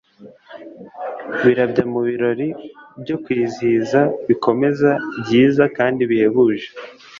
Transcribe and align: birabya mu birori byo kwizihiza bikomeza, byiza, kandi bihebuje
birabya 1.43 1.83
mu 1.93 1.99
birori 2.07 2.47
byo 3.01 3.15
kwizihiza 3.23 3.99
bikomeza, 4.27 4.89
byiza, 5.21 5.63
kandi 5.77 6.01
bihebuje 6.09 6.67